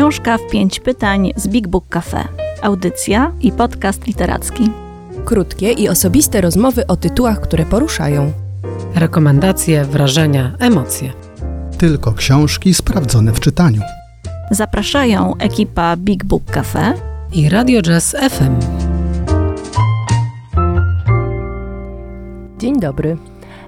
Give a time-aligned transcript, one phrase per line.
[0.00, 2.28] Książka w pięć pytań z Big Book Cafe.
[2.62, 4.70] Audycja i podcast literacki.
[5.24, 8.32] Krótkie i osobiste rozmowy o tytułach, które poruszają.
[8.94, 11.12] Rekomendacje, wrażenia, emocje.
[11.78, 13.80] Tylko książki sprawdzone w czytaniu.
[14.50, 16.94] Zapraszają ekipa Big Book Cafe
[17.32, 18.56] i Radio Jazz FM.
[22.58, 23.16] Dzień dobry.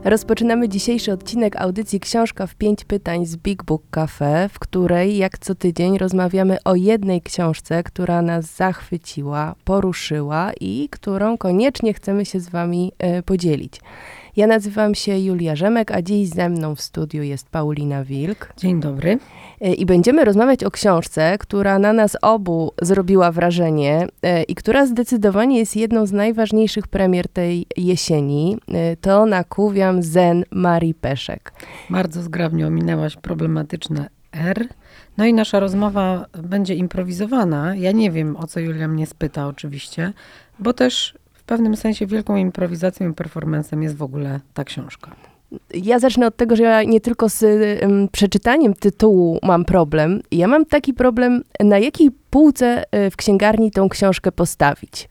[0.04, 5.38] Rozpoczynamy dzisiejszy odcinek audycji Książka w pięć pytań z Big Book Cafe, w której jak
[5.38, 12.40] co tydzień rozmawiamy o jednej książce, która nas zachwyciła, poruszyła i którą koniecznie chcemy się
[12.40, 13.80] z Wami y, podzielić.
[14.36, 18.52] Ja nazywam się Julia Rzemek, a dziś ze mną w studiu jest Paulina Wilk.
[18.56, 19.18] Dzień dobry.
[19.60, 24.86] E, I będziemy rozmawiać o książce, która na nas obu zrobiła wrażenie e, i która
[24.86, 28.58] zdecydowanie jest jedną z najważniejszych premier tej jesieni.
[28.68, 31.52] E, to nakuwiam Zen Marii Peszek.
[31.90, 34.68] Bardzo zgrabnie ominęłaś problematyczne R.
[35.16, 37.74] No i nasza rozmowa będzie improwizowana.
[37.74, 40.12] Ja nie wiem, o co Julia mnie spyta oczywiście,
[40.58, 45.10] bo też w pewnym sensie wielką improwizacją i performancem jest w ogóle ta książka.
[45.74, 47.42] Ja zacznę od tego, że ja nie tylko z
[47.82, 50.20] um, przeczytaniem tytułu mam problem.
[50.30, 55.08] Ja mam taki problem, na jakiej półce e, w księgarni tą książkę postawić.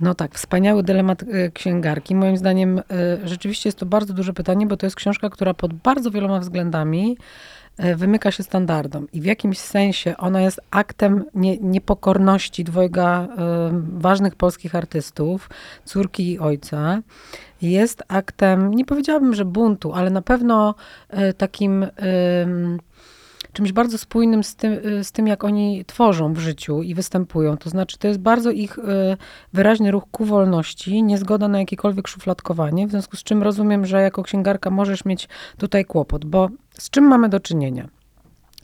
[0.00, 2.14] No tak, wspaniały dylemat e, księgarki.
[2.14, 2.82] Moim zdaniem e,
[3.24, 7.16] rzeczywiście jest to bardzo duże pytanie, bo to jest książka, która pod bardzo wieloma względami
[7.78, 13.28] E, wymyka się standardom i w jakimś sensie ona jest aktem nie, niepokorności dwojga
[13.98, 15.50] ważnych polskich artystów,
[15.84, 17.02] córki i ojca.
[17.62, 20.74] Jest aktem, nie powiedziałabym, że buntu, ale na pewno
[21.36, 21.88] takim y,
[23.52, 27.56] czymś bardzo spójnym z tym, z tym, jak oni tworzą w życiu i występują.
[27.56, 28.78] To znaczy, to jest bardzo ich
[29.52, 34.22] wyraźny ruch ku wolności, niezgoda na jakiekolwiek szufladkowanie, w związku z czym rozumiem, że jako
[34.22, 37.88] księgarka możesz mieć tutaj kłopot, bo z czym mamy do czynienia?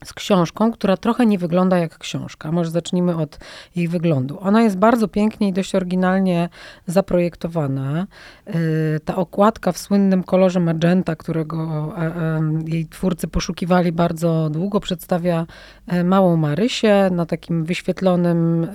[0.04, 2.53] Z książką, która trochę nie wygląda jak książka.
[2.53, 3.38] Może zacznijmy od
[3.76, 4.38] jej wyglądu.
[4.41, 6.48] Ona jest bardzo pięknie i dość oryginalnie
[6.87, 8.06] zaprojektowana.
[8.54, 14.81] Y, ta okładka w słynnym kolorze magenta, którego e, e, jej twórcy poszukiwali bardzo długo,
[14.81, 15.47] przedstawia
[15.87, 18.66] e, małą Marysię na takim wyświetlonym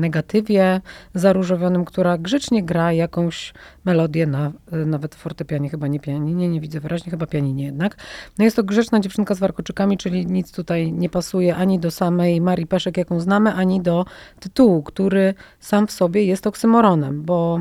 [0.00, 0.80] negatywie
[1.14, 4.52] zaróżowionym, która grzecznie gra jakąś melodię na
[4.86, 7.96] nawet fortepianie, chyba nie pianinie, nie widzę wyraźnie, chyba pianinie jednak.
[8.38, 12.40] No jest to grzeczna dziewczynka z warkoczykami, czyli nic tutaj nie pasuje ani do samej
[12.40, 14.04] Marii Peszek, jaką znamy, ani do
[14.40, 17.60] tytułu, który sam w sobie jest oksymoronem, bo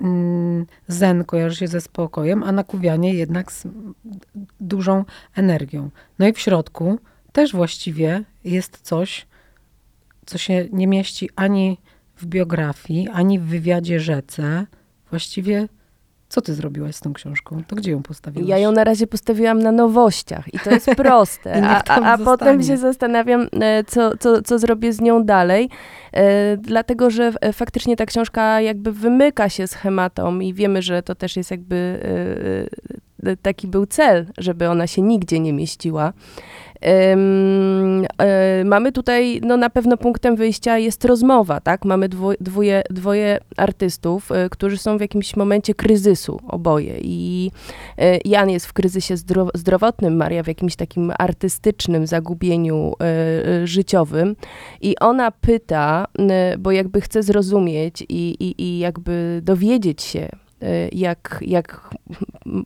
[0.00, 3.66] mm, zen kojarzy się ze spokojem, a nakuwianie jednak z
[4.60, 5.90] dużą energią.
[6.18, 6.98] No i w środku
[7.32, 9.26] też właściwie jest coś,
[10.26, 11.78] co się nie mieści ani
[12.16, 14.66] w biografii, ani w wywiadzie rzece.
[15.10, 15.68] Właściwie
[16.34, 17.62] co ty zrobiłaś z tą książką?
[17.66, 18.48] To gdzie ją postawiłaś?
[18.48, 21.62] Ja ją na razie postawiłam na nowościach i to jest proste.
[21.66, 25.70] a, a, a potem się zastanawiam, e, co, co, co zrobię z nią dalej,
[26.12, 31.36] e, dlatego że faktycznie ta książka jakby wymyka się schematom i wiemy, że to też
[31.36, 32.00] jest jakby
[33.24, 36.12] e, e taki był cel, żeby ona się nigdzie nie mieściła.
[36.84, 41.84] E, mamy tutaj, no na pewno punktem wyjścia jest rozmowa, tak?
[41.84, 46.94] Mamy dwo, dwoje, dwoje artystów, e, którzy są w jakimś momencie kryzysu, oboje.
[47.02, 47.50] I
[47.98, 49.14] e, Jan jest w kryzysie
[49.54, 52.92] zdrowotnym, Maria w jakimś takim artystycznym zagubieniu
[53.64, 54.36] życiowym.
[54.80, 56.06] I ona pyta,
[56.58, 60.28] bo jakby chce zrozumieć i, i, i jakby dowiedzieć się,
[60.92, 61.90] jak, jak,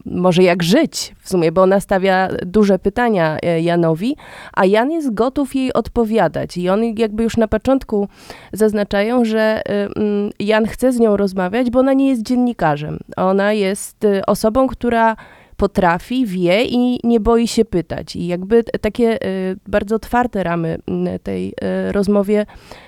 [0.04, 4.16] może jak żyć w sumie, bo ona stawia duże pytania y, Janowi,
[4.53, 6.56] a Jan jest gotów jej odpowiadać.
[6.56, 8.09] I oni jakby już na początku
[8.53, 12.99] zaznaczają, że y, mm, Jan chce z nią rozmawiać, bo ona nie jest dziennikarzem.
[13.16, 15.16] Ona jest osobą, która
[15.56, 18.16] potrafi, wie i nie boi się pytać.
[18.16, 19.19] I jakby takie
[19.66, 20.78] bardzo otwarte ramy
[21.22, 21.55] tej
[21.93, 22.47] rozmowie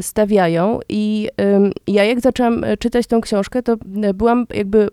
[0.00, 0.80] stawiają.
[0.88, 1.28] I
[1.86, 3.76] ja jak zaczęłam e, czytać tą książkę, to
[4.14, 4.88] byłam jakby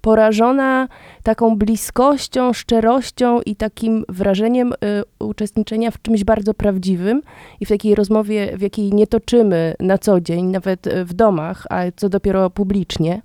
[0.00, 0.88] porażona
[1.22, 7.22] taką bliskością, szczerością i takim wrażeniem y, uczestniczenia w czymś bardzo prawdziwym
[7.60, 11.82] i w takiej rozmowie, w jakiej nie toczymy na co dzień, nawet w domach, a
[11.96, 13.22] co dopiero publicznie.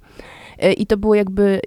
[0.63, 1.59] E, I to było jakby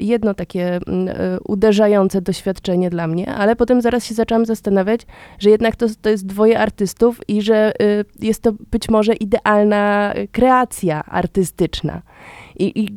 [0.00, 5.00] jedno takie mm, e, uderzające doświadczenie dla mnie, ale potem zaraz się zaczęłam zastanawiać,
[5.38, 10.14] że jednak to, to jest dwoje artystów i że y, jest to być może idealna
[10.32, 12.02] kreacja artystyczna.
[12.58, 12.88] I, I,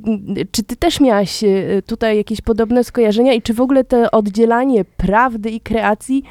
[0.52, 1.44] czy ty też miałaś
[1.86, 6.24] tutaj jakieś podobne skojarzenia i czy w ogóle to oddzielanie prawdy i kreacji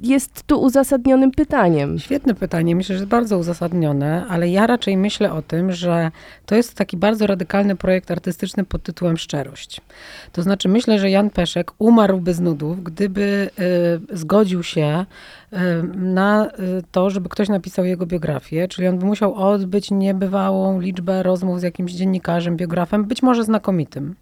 [0.00, 1.98] jest tu uzasadnionym pytaniem.
[1.98, 6.10] Świetne pytanie, myślę, że jest bardzo uzasadnione, ale ja raczej myślę o tym, że
[6.46, 9.80] to jest taki bardzo radykalny projekt artystyczny pod tytułem Szczerość.
[10.32, 13.50] To znaczy, myślę, że Jan Peszek umarłby z nudów, gdyby
[14.12, 15.06] y, zgodził się
[15.52, 15.56] y,
[15.96, 16.50] na y,
[16.92, 21.62] to, żeby ktoś napisał jego biografię, czyli on by musiał odbyć niebywałą liczbę rozmów z
[21.62, 24.14] jakimś dziennikarzem, biografem, być może znakomitym.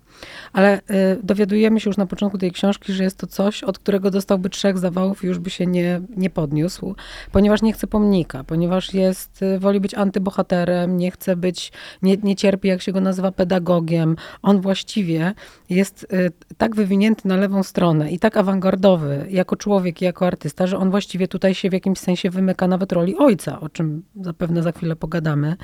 [0.52, 0.82] Ale y,
[1.22, 4.78] dowiadujemy się już na początku tej książki, że jest to coś, od którego dostałby trzech
[4.78, 6.94] zawałów i już by się nie, nie podniósł,
[7.32, 11.72] ponieważ nie chce pomnika, ponieważ jest, y, woli być antybohaterem, nie chce być,
[12.02, 14.16] nie, nie cierpi, jak się go nazywa, pedagogiem.
[14.42, 15.34] On właściwie
[15.70, 20.66] jest y, tak wywinięty na lewą stronę i tak awangardowy jako człowiek i jako artysta,
[20.66, 24.62] że on właściwie tutaj się w jakimś sensie wymyka nawet roli ojca, o czym zapewne
[24.62, 25.56] za chwilę pogadamy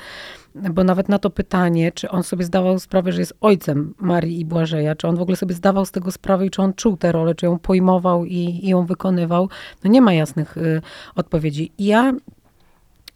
[0.55, 4.45] bo nawet na to pytanie, czy on sobie zdawał sprawę, że jest ojcem Marii i
[4.45, 7.11] Błażeja, czy on w ogóle sobie zdawał z tego sprawę i czy on czuł tę
[7.11, 9.49] rolę, czy ją pojmował i, i ją wykonywał,
[9.83, 10.81] no nie ma jasnych y,
[11.15, 11.71] odpowiedzi.
[11.77, 12.13] I ja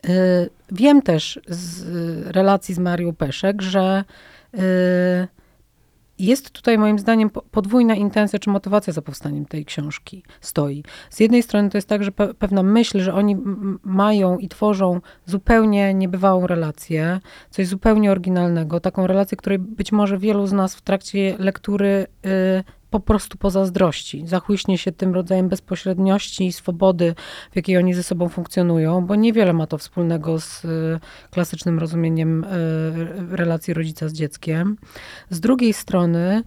[0.10, 4.04] y, wiem też z y, relacji z Marią Peszek, że
[4.54, 4.60] y,
[6.22, 10.84] jest tutaj moim zdaniem podwójna intencja czy motywacja za powstaniem tej książki stoi.
[11.10, 13.38] Z jednej strony to jest tak, że pe pewna myśl, że oni
[13.84, 17.20] mają i tworzą zupełnie niebywałą relację,
[17.50, 22.64] coś zupełnie oryginalnego, taką relację, której być może wielu z nas w trakcie lektury y,
[22.92, 27.16] po prostu pozazdrości, zachłyśnie się tym rodzajem bezpośredniości i swobody,
[27.52, 31.00] w jakiej oni ze sobą funkcjonują, bo niewiele ma to wspólnego z y,
[31.30, 32.48] klasycznym rozumieniem y,
[33.36, 34.78] relacji rodzica z dzieckiem.
[35.30, 36.44] Z drugiej strony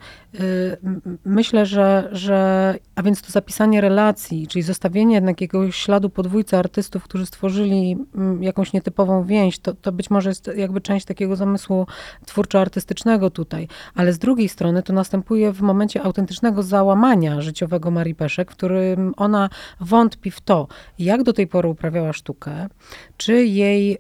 [1.24, 7.04] myślę, że, że, a więc to zapisanie relacji, czyli zostawienie jednak jakiegoś śladu podwójcy artystów,
[7.04, 7.96] którzy stworzyli
[8.40, 11.86] jakąś nietypową więź, to, to być może jest jakby część takiego zamysłu
[12.26, 18.52] twórczo-artystycznego tutaj, ale z drugiej strony to następuje w momencie autentycznego załamania życiowego Marii Peszek,
[18.52, 19.50] w którym ona
[19.80, 22.68] wątpi w to, jak do tej pory uprawiała sztukę,
[23.16, 23.96] czy jej y,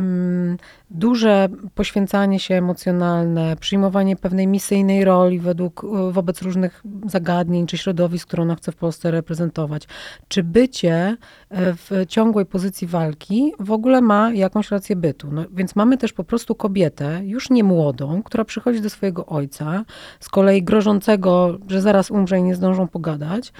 [0.00, 0.56] y,
[0.90, 8.26] duże poświęcanie się emocjonalne, przyjmowanie pewnej misyjnej roli według, y, wobec różnych zagadnień czy środowisk,
[8.26, 9.88] które ona chce w Polsce reprezentować,
[10.28, 11.16] czy bycie
[11.52, 15.28] y, w ciągłej pozycji walki w ogóle ma jakąś rację bytu.
[15.32, 19.84] No, więc mamy też po prostu kobietę, już nie młodą, która przychodzi do swojego ojca,
[20.20, 23.52] z kolei grożącego, że zaraz umrze i nie zdążą pogadać,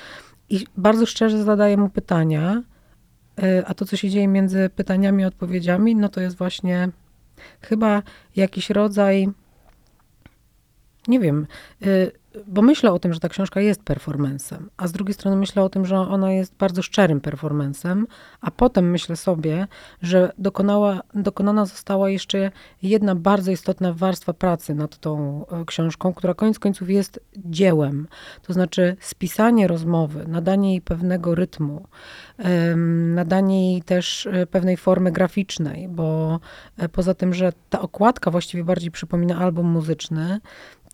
[0.49, 2.63] i bardzo szczerze zadaje mu pytania,
[3.43, 6.89] E, a to, co się dzieje między pytaniami a odpowiedziami, no to jest właśnie
[7.61, 8.03] chyba
[8.37, 9.29] jakiś rodzaj,
[11.09, 11.47] nie wiem,
[11.83, 11.87] e,
[12.47, 15.69] bo myślę o tym, że ta książka jest performancem, a z drugiej strony myślę o
[15.69, 18.07] tym, że ona jest bardzo szczerym performancem,
[18.41, 19.67] a potem myślę sobie,
[20.03, 22.51] że dokonała, dokonana została jeszcze
[22.83, 28.09] jedna bardzo istotna warstwa pracy nad tą e, książką, która koniec końców jest dziełem.
[28.43, 31.87] To znaczy spisanie rozmowy, nadanie jej pewnego rytmu,
[33.15, 36.41] nadanie jej też e, pewnej formy graficznej, bo
[36.79, 40.41] e, poza tym, że ta okładka właściwie bardziej przypomina album muzyczny,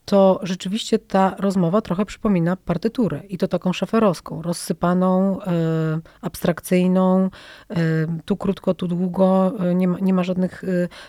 [0.06, 5.50] to rzeczywiście ta rozmowa trochę przypomina partyturę i to taką szaferowską, rozsypaną, e,
[6.20, 7.30] abstrakcyjną,
[7.70, 7.76] e,
[8.24, 10.64] tu krótko, tu długo, e, nie ma, nie ma żadnych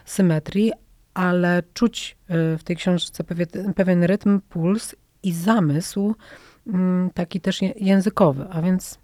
[0.05, 0.71] symetrii,
[1.13, 6.15] ale czuć w tej książce pewien, pewien rytm, puls i zamysł
[6.67, 8.99] mm, taki też językowy, a więc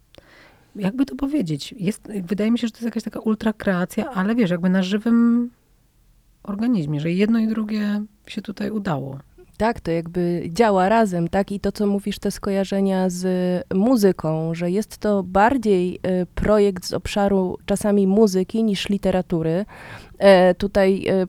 [0.75, 4.49] jakby to powiedzieć, jest, wydaje mi się, że to jest jakaś taka ultrakreacja, ale wiesz,
[4.49, 5.49] jakby na żywym
[6.43, 9.19] organizmie, że jedno i drugie się tutaj udało.
[9.57, 11.51] Tak, to jakby działa razem, tak?
[11.51, 13.25] I to, co mówisz, te skojarzenia z
[13.73, 19.65] muzyką, że jest to bardziej y, projekt z obszaru czasami muzyki niż literatury.
[20.19, 21.27] E, tutaj y,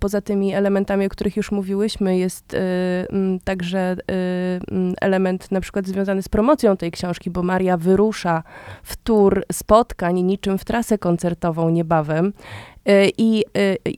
[0.00, 2.58] poza tymi elementami, o których już mówiłyśmy, jest y,
[3.44, 8.42] także y, element na przykład związany z promocją tej książki, bo Maria wyrusza
[8.82, 12.32] w tur spotkań niczym w trasę koncertową niebawem.
[12.88, 13.44] Y, I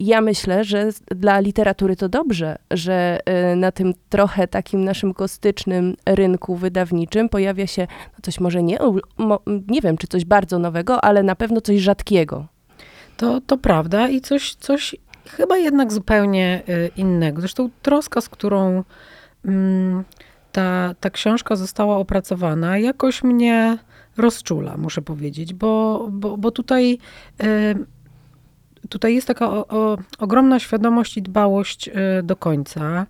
[0.00, 3.18] ja myślę, że dla literatury to dobrze, że
[3.56, 8.78] na tym trochę takim naszym kostycznym rynku wydawniczym pojawia się no coś może nie,
[9.68, 12.46] nie wiem, czy coś bardzo nowego, ale na pewno coś rzadkiego.
[13.16, 14.96] To, to prawda i coś, coś
[15.28, 16.62] chyba jednak zupełnie
[16.96, 17.40] innego.
[17.40, 18.84] Zresztą troska, z którą
[19.44, 20.04] mm,
[20.52, 23.78] ta, ta książka została opracowana, jakoś mnie
[24.16, 26.98] rozczula, muszę powiedzieć, bo, bo, bo tutaj,
[28.88, 31.92] tutaj jest taka o, o, ogromna świadomość i dbałość y,
[32.22, 33.06] do końca.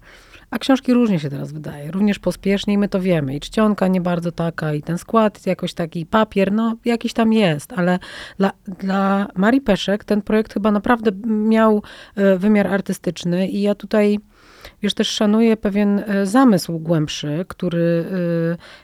[0.51, 3.35] A książki różnie się teraz wydaje, również pospiesznie i my to wiemy.
[3.35, 7.73] I czcionka nie bardzo taka, i ten skład jakoś taki, papier, no jakiś tam jest,
[7.73, 7.99] ale
[8.39, 11.83] dla, dla Marii Peszek ten projekt chyba naprawdę miał
[12.15, 14.19] e, wymiar artystyczny i ja tutaj
[14.83, 18.05] wiesz, też szanuję pewien e, zamysł głębszy, który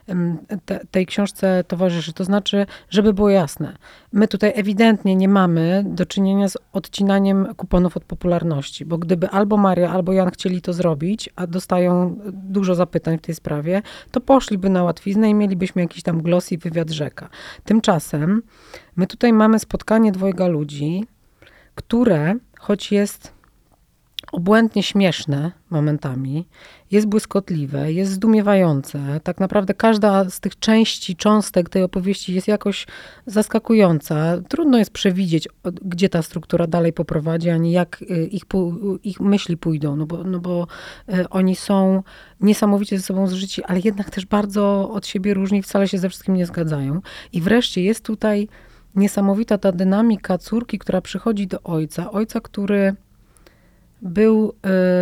[0.09, 2.13] e, te, tej książce towarzyszy.
[2.13, 3.77] To znaczy, żeby było jasne,
[4.13, 9.57] my tutaj ewidentnie nie mamy do czynienia z odcinaniem kuponów od popularności, bo gdyby albo
[9.57, 14.69] Maria, albo Jan chcieli to zrobić, a dostają dużo zapytań w tej sprawie, to poszliby
[14.69, 17.29] na łatwiznę i mielibyśmy jakiś tam glossy wywiad rzeka.
[17.65, 18.43] Tymczasem
[18.97, 21.07] my tutaj mamy spotkanie dwojga ludzi,
[21.75, 23.34] które, choć jest
[24.35, 26.47] obłędnie śmieszne momentami,
[26.91, 29.21] jest błyskotliwe, jest zdumiewające.
[29.23, 32.87] Tak naprawdę każda z tych części, cząstek tej opowieści jest jakoś
[33.27, 34.39] zaskakująca.
[34.49, 35.49] Trudno jest przewidzieć,
[35.83, 38.43] gdzie ta struktura dalej poprowadzi, ani jak y, ich,
[39.03, 40.67] ich myśli pójdą, no bo, no bo
[41.09, 42.03] y, oni są
[42.41, 46.35] niesamowicie ze sobą zżyci, ale jednak też bardzo od siebie różni, wcale się ze wszystkim
[46.35, 47.01] nie zgadzają.
[47.33, 48.49] I wreszcie jest tutaj
[48.95, 52.97] niesamowita ta dynamika córki, która przychodzi do ojca, ojca, który
[54.05, 54.53] był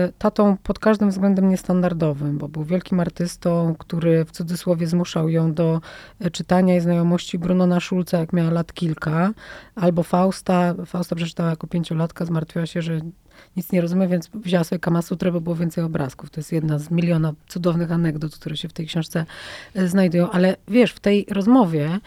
[0.08, 5.54] y, tatą pod każdym względem niestandardowym, bo był wielkim artystą, który w cudzysłowie zmuszał ją
[5.54, 5.80] do
[6.26, 9.32] y, czytania i znajomości Brunona Schulza, jak miała lat kilka,
[9.74, 10.74] albo Fausta.
[10.86, 13.00] Fausta przeczytała jako pięciolatka, zmartwiła się, że
[13.56, 16.30] nic nie rozumie, więc wzięła sobie Kamasutrę, bo było więcej obrazków.
[16.30, 19.26] To jest jedna z miliona cudownych anegdot, które się w tej książce
[19.76, 20.30] y, znajdują.
[20.30, 21.98] Ale wiesz, w tej rozmowie,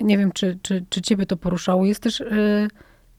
[0.00, 2.20] nie wiem, czy, czy, czy ciebie to poruszało, jest też...
[2.20, 2.68] Y,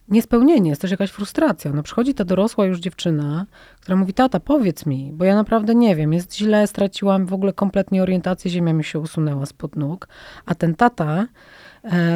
[0.07, 1.71] niespełnienie, jest też jakaś frustracja.
[1.73, 3.45] No przychodzi ta dorosła już dziewczyna,
[3.81, 7.53] która mówi, tata, powiedz mi, bo ja naprawdę nie wiem, jest źle, straciłam w ogóle
[7.53, 10.07] kompletnie orientację, ziemia mi się usunęła spod nóg.
[10.45, 11.27] A ten tata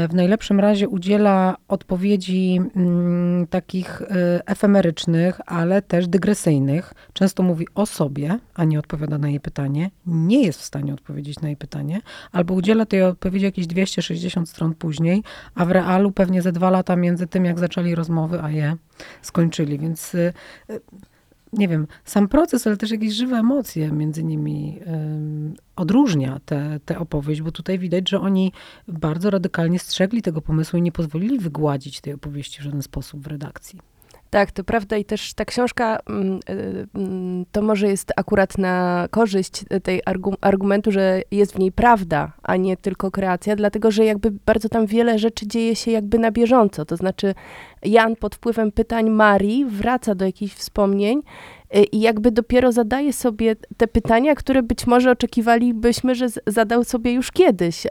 [0.10, 4.06] w najlepszym razie udziela odpowiedzi mm, takich e,
[4.46, 6.94] efemerycznych, ale też dygresyjnych.
[7.14, 9.92] Często mówi o sobie, a nie odpowiada na jej pytanie.
[10.06, 14.74] Nie jest w stanie odpowiedzieć na jej pytanie, albo udziela tej odpowiedzi jakieś 260 stron
[14.74, 15.24] później,
[15.56, 18.76] a w realu pewnie ze dwa lata między tym, jak zaczęli rozmowy, a je
[19.22, 19.80] skończyli.
[19.80, 20.34] Więc y,
[20.70, 20.80] y,
[21.54, 24.80] nie wiem, sam proces, ale też jakieś żywe emocje między nimi
[25.76, 28.52] odróżnia tę te, opowieść, bo tutaj widać, że oni
[28.88, 33.28] bardzo radykalnie strzegli tego pomysłu i nie pozwolili wygładzić tej opowieści w żaden sposób w
[33.28, 33.80] redakcji.
[34.30, 39.08] Tak, to prawda i też ta książka mm, y, mm, to może jest akurat na
[39.12, 44.06] korzyść tej argu- argumentu, że jest w niej prawda, a nie tylko kreacja, dlatego że
[44.06, 46.86] jakby bardzo tam wiele rzeczy dzieje się jakby na bieżąco.
[46.86, 47.34] To znaczy
[47.84, 51.22] Jan pod wpływem pytań Marii wraca do jakichś wspomnień y,
[51.92, 57.32] i jakby dopiero zadaje sobie te pytania, które być może oczekiwalibyśmy, że zadał sobie już
[57.32, 57.86] kiedyś.
[57.86, 57.90] Y,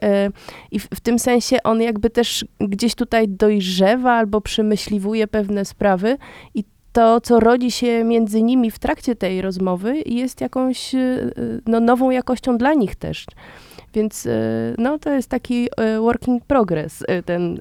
[0.71, 6.19] I w, w tym sensie on jakby też gdzieś tutaj dojrzewa albo przemyśliwuje pewne sprawy
[6.55, 10.99] i to, co rodzi się między nimi w trakcie tej rozmowy, jest jakąś y,
[11.39, 13.27] y, no, nową jakością dla nich też.
[13.97, 17.59] Więc y, no, to jest taki y, working progress, y, ten,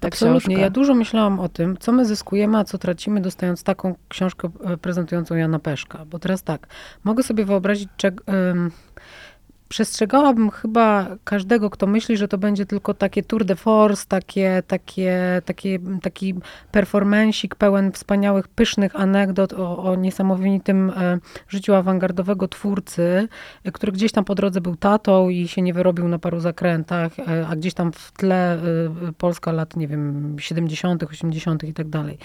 [0.00, 0.40] ta Absolutnie.
[0.40, 0.62] książka.
[0.62, 4.76] Ja dużo myślałam o tym, co my zyskujemy, a co tracimy, dostając taką książkę e,
[4.76, 6.04] prezentującą Jana Peszka.
[6.04, 6.66] Bo teraz tak,
[7.04, 8.70] mogę sobie wyobrazić, czeg, ym,
[9.68, 15.42] przestrzegałabym chyba każdego, kto myśli, że to będzie tylko takie tour de force, takie, takie,
[15.44, 16.34] takie, taki
[16.72, 21.18] performancik pełen wspaniałych, pysznych anegdot o, o niesamowitym e,
[21.48, 23.28] życiu awangardowego twórcy,
[23.64, 27.18] e, który gdzieś tam po drodze był tatą i się nie wyrobił na paru zakrętach,
[27.18, 28.58] e, a gdzieś tam w tle
[29.18, 31.64] Polska lat, nie wiem, 70., 80.
[31.64, 32.18] i tak dalej.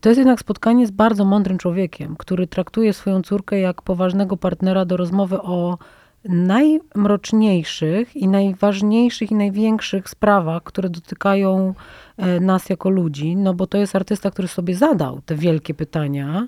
[0.00, 4.84] To jest jednak spotkanie z bardzo mądrym człowiekiem, który traktuje swoją córkę jak poważnego partnera
[4.84, 5.78] do rozmowy o
[6.24, 11.74] najmroczniejszych i najważniejszych i największych sprawach, które dotykają
[12.16, 16.46] e, nas jako ludzi, no bo to jest artysta, który sobie zadał te wielkie pytania,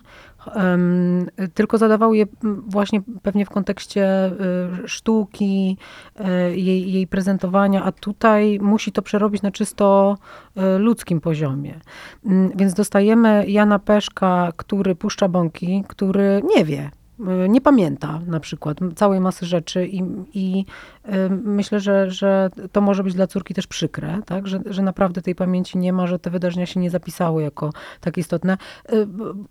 [1.54, 2.26] tylko zadawał je
[2.66, 4.32] właśnie pewnie w kontekście e,
[4.86, 5.76] sztuki,
[6.16, 10.16] e, jej, jej prezentowania, a tutaj musi to przerobić na czysto
[10.78, 11.80] ludzkim poziomie.
[12.56, 16.90] Więc dostajemy Jana Peszka, który puszcza bąki, który nie wie,
[17.48, 20.02] nie pamięta na przykład całej masy rzeczy i,
[20.34, 20.64] i
[21.06, 24.46] y, myślę, że, że to może być dla córki też przykre, tak?
[24.46, 28.18] że, że naprawdę tej pamięci nie ma, że te wydarzenia się nie zapisały jako tak
[28.18, 28.58] istotne.
[28.92, 29.06] Y,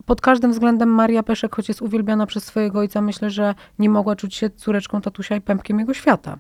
[0.06, 4.16] Pod każdym względem Maria Peszek, choć jest uwielbiana przez swojego ojca, myślę, że nie mogła
[4.16, 6.38] czuć się córeczką tatusia i pępkiem jego świata.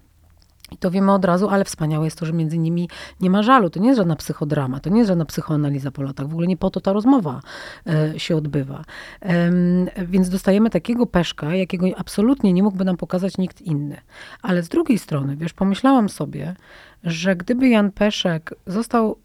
[0.73, 2.89] I to wiemy od razu, ale wspaniałe jest to, że między nimi
[3.21, 3.69] nie ma żalu.
[3.69, 6.27] To nie jest żadna psychodrama, to nie jest żadna psychoanaliza po latach.
[6.27, 7.41] W ogóle nie po to ta rozmowa
[7.87, 8.83] e, się odbywa.
[9.21, 13.97] Em, więc dostajemy takiego peszka, jakiego absolutnie nie mógłby nam pokazać nikt inny.
[14.41, 16.55] Ale z drugiej strony, wiesz, pomyślałam sobie,
[17.03, 19.17] że gdyby Jan Peszek został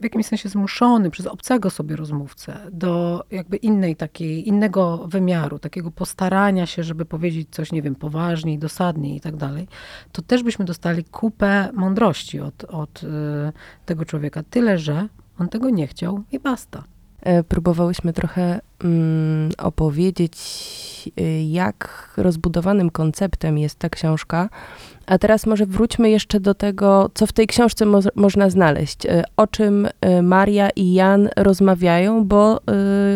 [0.00, 5.90] w jakimś sensie zmuszony przez obcego sobie rozmówcę do jakby innej takiej, innego wymiaru, takiego
[5.90, 9.68] postarania się, żeby powiedzieć coś, nie wiem, poważniej, dosadniej i tak dalej,
[10.12, 13.06] to też byśmy dostali kupę mądrości od, od y,
[13.86, 14.42] tego człowieka.
[14.50, 16.84] Tyle, że on tego nie chciał i basta.
[17.20, 20.38] E, próbowałyśmy trochę mm, opowiedzieć,
[21.20, 24.48] y, jak rozbudowanym konceptem jest ta książka.
[25.08, 29.06] A teraz może wróćmy jeszcze do tego, co w tej książce mo można znaleźć.
[29.06, 32.60] E, o czym e, Maria i Jan rozmawiają, bo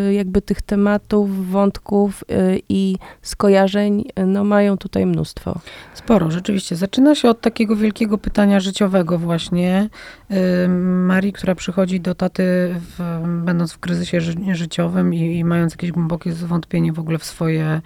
[0.09, 2.25] y, jakby tych tematów, wątków
[2.69, 5.61] i skojarzeń no, mają tutaj mnóstwo.
[5.95, 6.77] Sporo, rzeczywiście.
[6.77, 9.89] Zaczyna się od takiego wielkiego pytania życiowego właśnie.
[11.07, 12.43] Marii, która przychodzi do taty,
[12.75, 17.25] w, będąc w kryzysie ży życiowym i, i, mając jakieś głębokie zwątpienie w ogóle w
[17.25, 17.81] swoje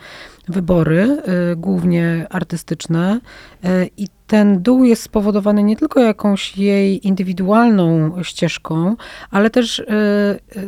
[0.49, 1.23] wybory,
[1.53, 3.21] y, głównie artystyczne.
[3.65, 8.97] Y, I ten dół jest spowodowany nie tylko jakąś jej indywidualną ścieżką,
[9.31, 9.85] ale też, y,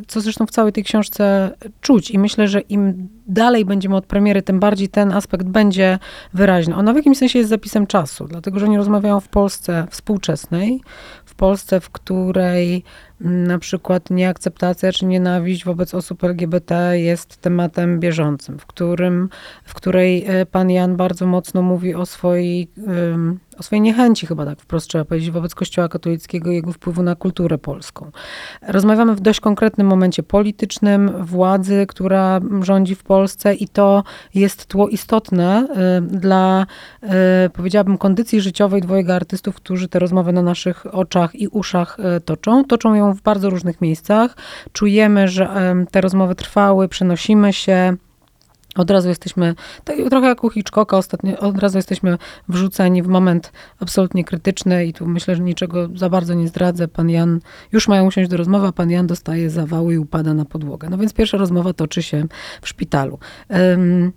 [0.07, 1.51] co zresztą w całej tej książce
[1.81, 2.11] czuć.
[2.11, 5.99] I myślę, że im dalej będziemy od premiery, tym bardziej ten aspekt będzie
[6.35, 6.77] wyraźny.
[6.77, 10.81] Ona w jakimś sensie jest zapisem czasu, dlatego że oni rozmawiają w Polsce współczesnej,
[11.25, 12.85] w Polsce, w której
[13.21, 19.29] na przykład nieakceptacja czy nienawiść wobec osób LGBT jest tematem bieżącym, w, którym,
[19.65, 22.69] w której e, pan Jan bardzo mocno mówi o swojej,
[23.59, 27.15] o swojej niechęci, chyba tak wprost trzeba powiedzieć, wobec Kościoła katolickiego i jego wpływu na
[27.15, 28.11] kulturę polską.
[28.69, 34.89] Rozmawiamy w dość konkretnym momencie politycznym, władzy, która rządzi w Polsce i to jest tło
[34.89, 36.67] istotne e, dla,
[37.03, 42.65] e, powiedziałabym, kondycji życiowej dwojga artystów, którzy te rozmowy na naszych oczach i uszach toczą.
[42.65, 44.37] Toczą ją w bardzo różnych miejscach.
[44.73, 47.97] Czujemy, że te rozmowy trwały, przenosimy się.
[48.79, 49.55] Od razu jesteśmy,
[49.85, 52.19] tak, trochę jak u Hitchcocka ostatnio, od razu jesteśmy
[52.49, 56.89] wrzuceni w moment absolutnie krytyczny i tu myślę, że niczego za bardzo nie zdradzę.
[56.89, 57.41] Pan Jan,
[57.73, 60.89] już mają usiąść do rozmowy, a pan Jan dostaje zawały i upada na podłogę.
[60.91, 62.27] No więc pierwsza rozmowa toczy się
[62.63, 63.19] w szpitalu.
[63.51, 64.13] Um,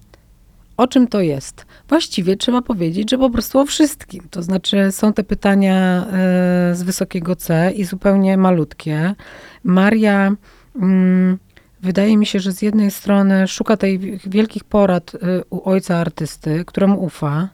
[0.78, 1.66] o czym to jest?
[1.90, 4.28] Właściwie trzeba powiedzieć, że po prostu o wszystkim.
[4.30, 9.16] To znaczy są te pytania e, z wysokiego C i zupełnie malutkie.
[9.64, 10.32] Maria
[10.76, 11.38] mm,
[11.82, 15.18] wydaje mi się, że z jednej strony szuka tej wielkich porad e,
[15.50, 17.50] u ojca artysty, któremu ufa,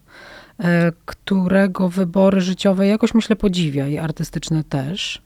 [0.60, 5.22] e, którego wybory życiowe jakoś myślę podziwia i artystyczne też,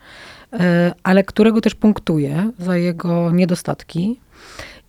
[1.03, 4.19] ale którego też punktuje za jego niedostatki.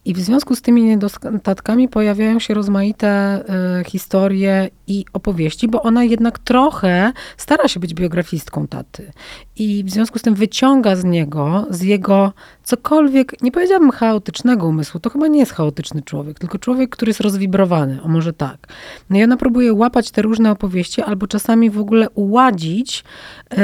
[0.04, 3.40] I w związku z tymi niedostatkami pojawiają się rozmaite
[3.80, 9.12] y, historie i opowieści, bo ona jednak trochę stara się być biografistką taty.
[9.56, 12.32] I w związku z tym wyciąga z niego, z jego
[12.64, 17.20] cokolwiek, nie powiedziałabym chaotycznego umysłu, to chyba nie jest chaotyczny człowiek, tylko człowiek, który jest
[17.20, 18.66] rozwibrowany, o może tak.
[19.10, 23.04] No i ona próbuje łapać te różne opowieści, albo czasami w ogóle uładzić
[23.52, 23.56] y,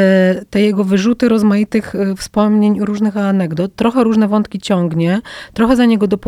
[0.50, 5.20] te jego wyrzuty rozmaitych y, wspomnień, różnych anegdot, trochę różne wątki ciągnie,
[5.54, 6.27] trochę za niego dopowiada,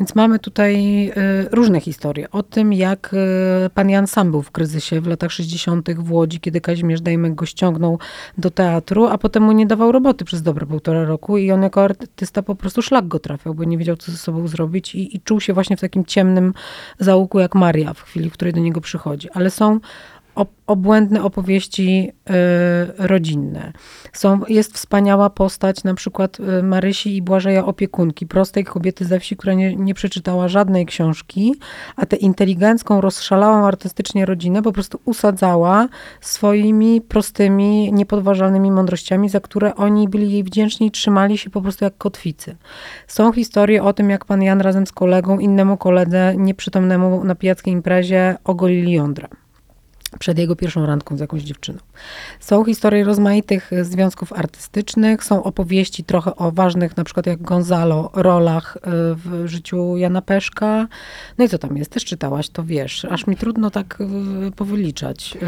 [0.00, 1.12] więc mamy tutaj y,
[1.50, 3.14] różne historie o tym, jak
[3.74, 5.94] pan Jan sam był w kryzysie w latach 60.
[5.94, 7.98] w Łodzi, kiedy Kazimierz Dejmek go ściągnął
[8.38, 11.84] do teatru, a potem mu nie dawał roboty przez dobre półtora roku i on jako
[11.84, 15.20] artysta po prostu szlak go trafiał, bo nie wiedział, co ze sobą zrobić i, i
[15.20, 16.54] czuł się właśnie w takim ciemnym
[16.98, 19.28] załuku jak Maria w chwili, w której do niego przychodzi.
[19.34, 19.80] Ale są
[20.66, 22.32] obłędne opowieści y,
[22.98, 23.72] rodzinne.
[24.12, 29.36] Są, jest wspaniała postać na przykład y, Marysi i Błażeja opiekunki, prostej kobiety ze wsi,
[29.36, 31.54] która nie, nie przeczytała żadnej książki,
[31.96, 35.88] a tę inteligencką, rozszalałą artystycznie rodzinę po prostu usadzała
[36.20, 41.84] swoimi prostymi, niepodważalnymi mądrościami, za które oni byli jej wdzięczni i trzymali się po prostu
[41.84, 42.56] jak kotwicy.
[43.06, 47.72] Są historie o tym, jak pan Jan razem z kolegą, innemu koledze, nieprzytomnemu na pijackiej
[47.74, 49.43] imprezie, ogolili jądra
[50.18, 51.78] przed jego pierwszą randką z jakąś dziewczyną.
[52.40, 58.76] Są historie rozmaitych związków artystycznych, są opowieści trochę o ważnych, na przykład jak Gonzalo, rolach
[58.76, 58.80] y,
[59.14, 60.88] w życiu Jana Peszka.
[61.38, 61.90] No i co tam jest?
[61.90, 63.04] Też czytałaś, to wiesz.
[63.04, 63.98] Aż mi trudno tak
[64.48, 65.38] y, powyliczać.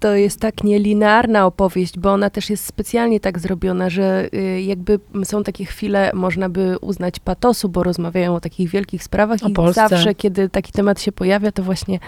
[0.00, 4.28] To jest tak nielinearna opowieść, bo ona też jest specjalnie tak zrobiona, że
[4.66, 9.48] jakby są takie chwile, można by uznać patosu, bo rozmawiają o takich wielkich sprawach o
[9.48, 9.88] i Polsce.
[9.88, 11.98] zawsze, kiedy taki temat się pojawia, to właśnie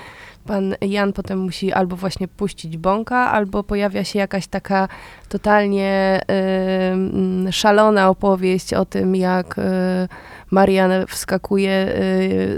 [0.46, 4.88] pan Jan potem musi albo właśnie puścić bąka, albo pojawia się jakaś taka
[5.28, 6.20] totalnie
[7.48, 9.62] y, szalona opowieść o tym, jak y,
[10.54, 11.94] Marian wskakuje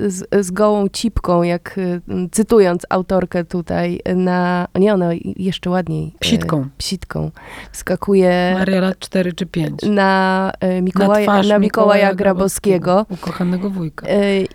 [0.04, 2.00] y, z, z, gołą cipką, jak y,
[2.32, 6.06] cytując autorkę tutaj na, nie ona, jeszcze ładniej.
[6.06, 6.68] Y, psitką.
[6.78, 7.30] Psitką.
[7.72, 8.54] Wskakuje.
[8.58, 9.82] Maria lat 4 czy 5.
[9.82, 13.06] Na Mikołaja, na, na Mikołaja Grabowskiego.
[13.10, 14.06] Ukochanego wujka.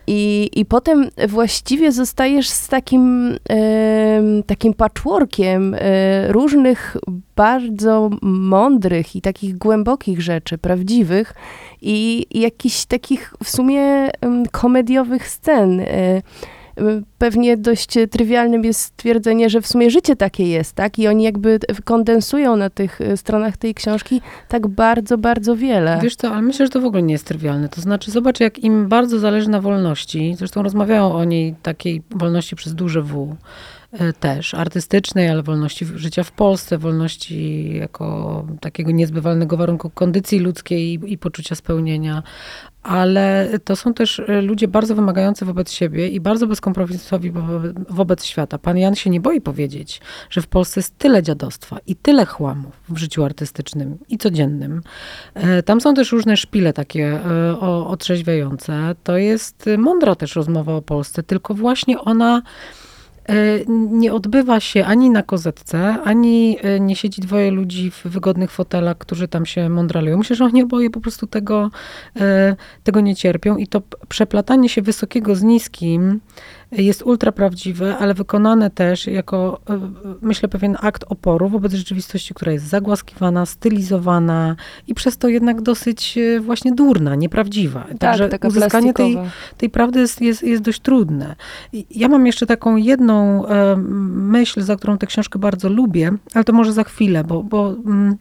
[0.08, 3.38] I, I potem właściwie zostajesz z takim,
[4.48, 5.76] takim patchworkiem
[6.28, 6.98] różnych
[7.42, 11.34] bardzo mądrych i takich głębokich rzeczy, prawdziwych
[11.82, 15.80] i, jakichś takich w sumie um, komediowych scen.
[15.80, 16.22] Y,
[17.18, 21.00] pewnie dość trywialnym jest stwierdzenie, że w sumie życie takie jest, tak?
[21.00, 26.00] I oni jakby kondensują na tych y, stronach tej książki tak bardzo, bardzo wiele.
[26.04, 27.70] Wiesz co, ale myślę, że to w ogóle nie jest trywialne.
[27.70, 32.56] To znaczy, zobacz, jak im bardzo zależy na wolności, zresztą rozmawiają o niej, takiej wolności
[32.56, 33.36] przez duże W, e,
[34.20, 41.14] też artystycznej, ale wolności życia w Polsce, wolności jako takiego niezbywalnego warunku kondycji ludzkiej i,
[41.14, 42.24] i poczucia spełnienia.
[42.84, 48.26] Ale to są też e, ludzie bardzo wymagający wobec siebie i bardzo bezkompromisowi wobec, wobec
[48.26, 48.58] świata.
[48.58, 52.74] Pan Jan się nie boi powiedzieć, że w Polsce jest tyle dziadostwa i tyle chłamów
[52.90, 54.82] w życiu artystycznym i codziennym.
[55.34, 58.96] E, Tam są też różne szpile takie e, otrzeźwiające.
[59.04, 62.81] To jest mądra też rozmowa o Polsce, tylko właśnie ona e,
[63.92, 68.98] nie odbywa się ani na kozetce, ani e, nie siedzi dwoje ludzi w wygodnych fotelach,
[68.98, 70.18] którzy tam się mądralują.
[70.18, 71.72] Myślę, że oni oboje po prostu tego,
[72.20, 76.20] e, tego nie cierpią i to przeplatanie się wysokiego z niskim
[76.72, 79.80] jest ultra prawdziwe, ale wykonane też jako, e,
[80.22, 84.56] myślę, pewien akt oporu wobec rzeczywistości, która jest zagłaskiwana, stylizowana
[84.88, 87.88] i przez to jednak dosyć e, właśnie durna, nieprawdziwa.
[88.00, 89.18] Także tak, taka uzyskanie tej,
[89.58, 91.36] tej prawdy jest, jest, jest dość trudne.
[91.92, 96.54] Ja mam jeszcze taką jedną e, myśl, za którą tę książkę bardzo lubię, ale to
[96.54, 98.18] może za chwilę, bo, bo mm,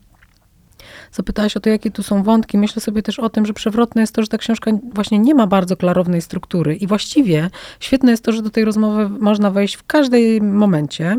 [1.13, 2.59] zapytałaś o to, jakie tu są wątki.
[2.59, 5.47] Myślę sobie też o tym, że przewrotne jest to, że ta książka właśnie nie ma
[5.47, 9.87] bardzo klarownej struktury i właściwie świetne jest to, że do tej rozmowy można wejść w
[9.87, 11.17] każdym momencie.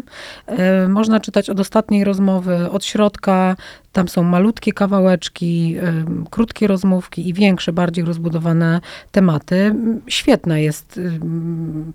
[0.47, 3.56] E, Można czytać od ostatniej rozmowy, od środka,
[3.91, 5.75] tam są malutkie kawałeczki,
[6.30, 9.75] krótkie rozmówki i większe, bardziej rozbudowane tematy.
[10.08, 10.99] Świetna jest,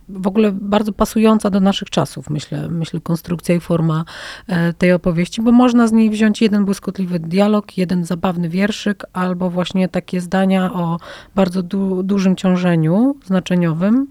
[0.09, 4.05] w ogóle bardzo pasująca do naszych czasów, myślę, myślę konstrukcja i forma
[4.47, 9.51] e, tej opowieści, bo można z niej wziąć jeden błyskotliwy dialog, jeden zabawny wierszyk, albo
[9.51, 10.99] właśnie takie zdania o
[11.35, 14.07] bardzo du- dużym ciążeniu znaczeniowym.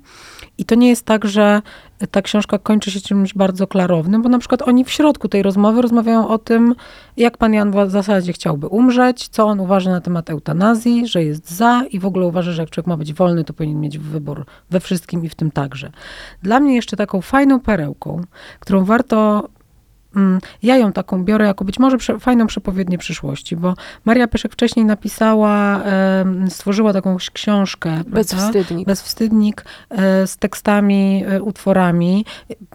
[0.57, 1.61] I to nie jest tak, że
[2.11, 5.81] ta książka kończy się czymś bardzo klarownym, bo na przykład oni w środku tej rozmowy
[5.81, 6.75] rozmawiają o tym,
[7.17, 11.51] jak pan Jan w zasadzie chciałby umrzeć, co on uważa na temat eutanazji, że jest
[11.51, 14.45] za i w ogóle uważa, że jak człowiek ma być wolny, to powinien mieć wybór
[14.69, 15.91] we wszystkim i w tym także.
[16.43, 18.21] Dla mnie jeszcze taką fajną perełką,
[18.59, 19.49] którą warto
[20.63, 23.73] Ja ją taką biorę jako być może prze, fajną przepowiednię przyszłości, bo
[24.05, 25.81] Maria Pyszek wcześniej napisała,
[26.49, 27.89] stworzyła taką książkę.
[27.89, 28.11] prawda?
[28.11, 28.87] Bezwstydnik.
[28.87, 32.25] Bezwstydnik e, z tekstami, e, utworami.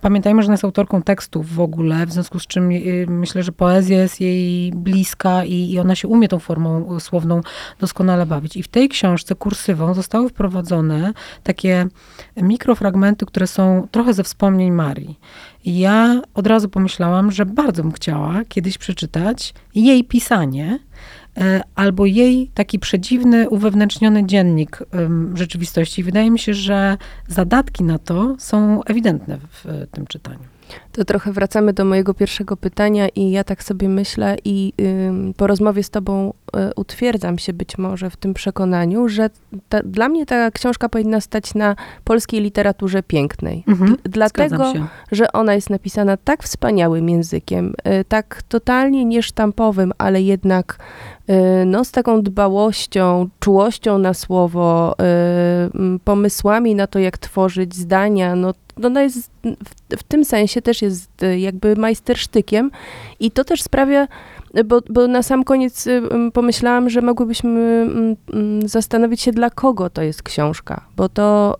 [0.01, 2.77] Pamiętajmy, że ona jest autorką tekstów w ogóle, w związku z czym e,
[3.09, 7.41] myślę, że poezja jest jej bliska i, i ona się umie tą formą słowną
[7.81, 8.57] doskonale bawić.
[8.57, 11.87] I w tej książce kursywą zostały wprowadzone takie
[12.37, 15.19] mikrofragmenty, które są trochę ze wspomnień Marii.
[15.65, 20.79] Ja od razu pomyślałam, że bardzo bym chciała kiedyś przeczytać jej pisanie,
[21.37, 24.79] e, albo jej taki przedziwny, uwewnętrzniony dziennik
[25.35, 26.03] rzeczywistości.
[26.03, 26.97] Wydaje mi się, że
[27.29, 30.45] zadatki na to są ewidentne w tym czytaniu.
[30.93, 35.47] To trochę wracamy do mojego pierwszego pytania i ja tak sobie myślę i ym, po
[35.47, 39.31] rozmowie z tobą y, utwierdzam się być może w tym przekonaniu, że
[39.69, 43.65] ta, dla mnie ta książka powinna stać na polskiej literaturze pięknej.
[43.69, 44.73] Mhm, Dlatego,
[45.13, 50.79] że ona jest napisana tak wspaniałym językiem, y, tak totalnie niesztampowym, ale jednak
[51.31, 58.37] y, no, z taką dbałością, czułością na słowo, y, pomysłami na to, jak tworzyć zdania.
[58.37, 62.71] No, ona jest w, w tym sensie też jest y, jakby majstersztykiem
[63.21, 64.09] i to też sprawia,
[64.65, 67.87] bo, bo na sam koniec y, pomyślałam, że mogłybyśmy
[68.65, 71.57] zastanowić się, dla kogo to jest książka, bo to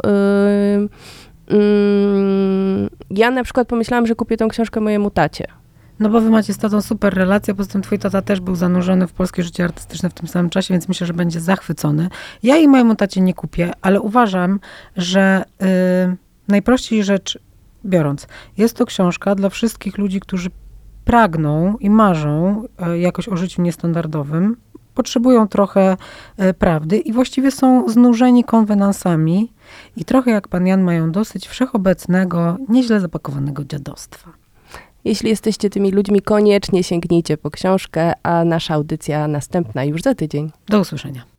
[1.51, 5.47] y, mm, ja na przykład pomyślałam, że kupię tą książkę mojemu tacie.
[6.01, 9.07] No bo wy macie z tatą super relację, poza tym twój tata też był zanurzony
[9.07, 12.09] w polskie życie artystyczne w tym samym czasie, więc myślę, że będzie zachwycony.
[12.43, 14.61] Ja i mojemu tacie nie kupię, ale uważam,
[14.97, 16.17] że y,
[16.49, 17.39] najprościej rzecz
[17.85, 20.51] biorąc, jest to książka dla wszystkich ludzi, którzy
[21.05, 22.65] pragną i marzą
[22.95, 24.57] y, jakoś o życiu niestandardowym,
[24.95, 25.97] potrzebują trochę
[26.41, 29.53] y, prawdy i właściwie są znużeni konwenansami
[29.97, 34.33] i trochę jak pan Jan mają dosyć wszechobecnego, nieźle zapakowanego dziadostwa.
[35.05, 40.51] Jeśli jesteście tymi ludźmi, koniecznie sięgnijcie po książkę, a nasza audycja następna już za tydzień.
[40.69, 41.30] Do usłyszenia.